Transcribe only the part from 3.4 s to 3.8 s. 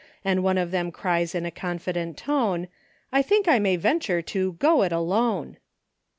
I may